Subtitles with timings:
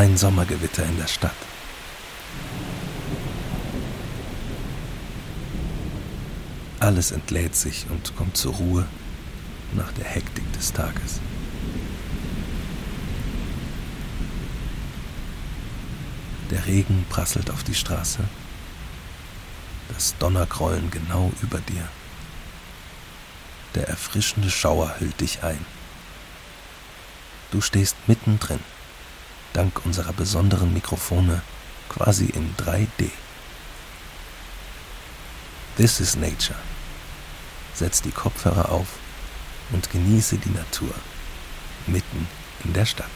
[0.00, 1.36] Ein Sommergewitter in der Stadt.
[6.78, 8.86] Alles entlädt sich und kommt zur Ruhe
[9.74, 11.20] nach der Hektik des Tages.
[16.50, 18.20] Der Regen prasselt auf die Straße,
[19.92, 21.86] das Donnergrollen genau über dir.
[23.74, 25.66] Der erfrischende Schauer hüllt dich ein.
[27.50, 28.60] Du stehst mittendrin,
[29.52, 31.42] dank unserer besonderen Mikrofone
[31.88, 33.10] quasi in 3D.
[35.76, 36.58] This is Nature.
[37.74, 38.86] Setz die Kopfhörer auf
[39.72, 40.94] und genieße die Natur
[41.86, 42.28] mitten
[42.64, 43.10] in der Stadt.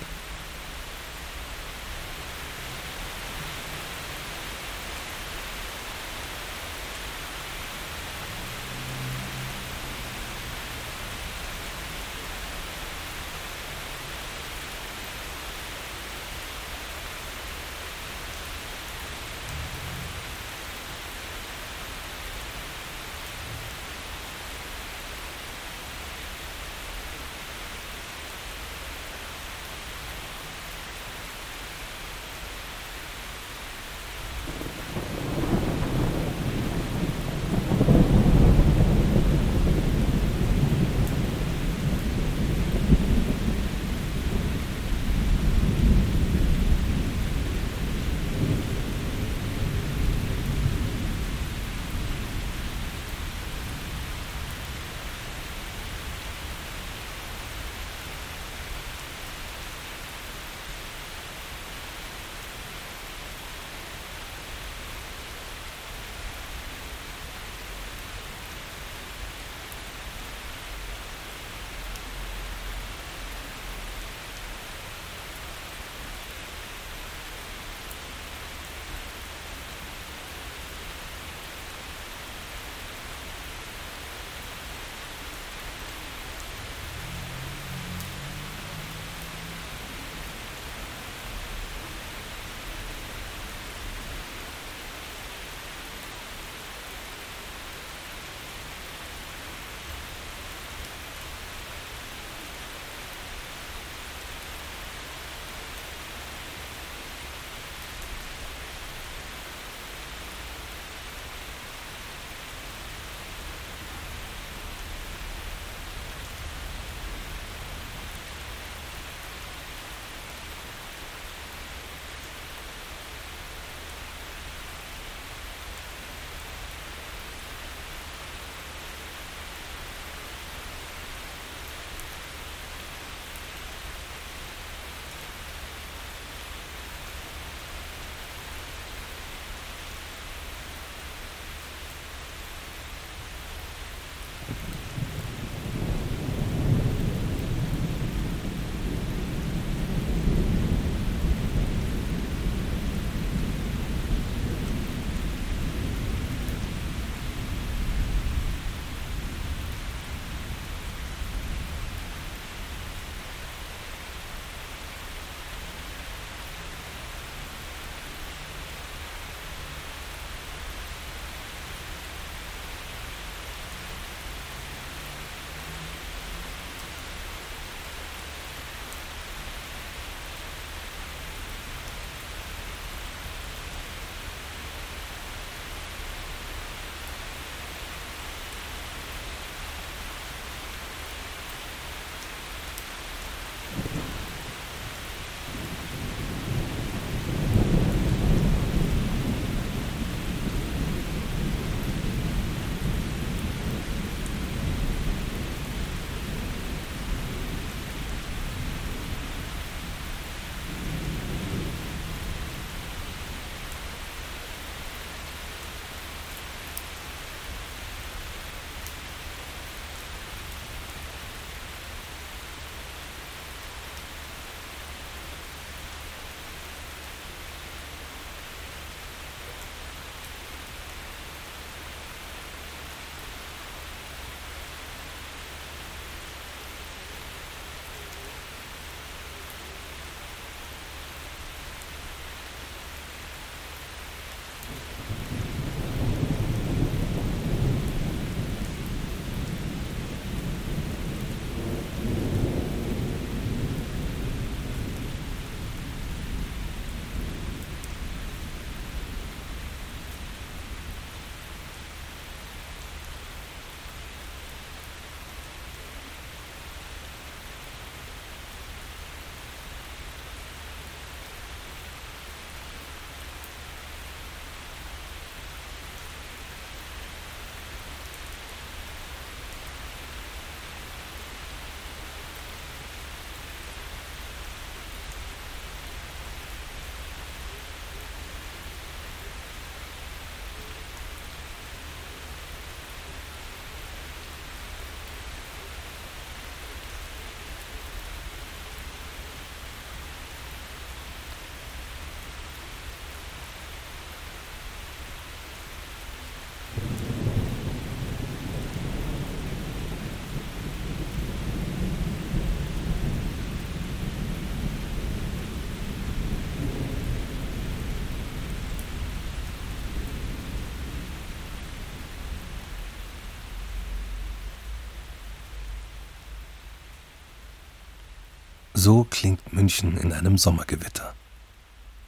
[328.84, 331.14] So klingt München in einem Sommergewitter.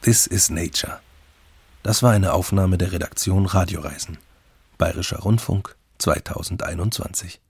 [0.03, 1.01] This is Nature.
[1.83, 4.19] Das war eine Aufnahme der Redaktion Radioreisen.
[4.77, 7.41] Bayerischer Rundfunk 2021.